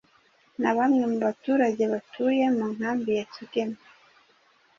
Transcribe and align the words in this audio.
na 0.61 0.71
bamwe 0.77 1.03
mu 1.11 1.17
baturage 1.25 1.83
batuye 1.93 2.45
mu 2.57 2.65
nkambi 2.75 3.11
ya 3.19 3.25
Kigeme 3.33 3.77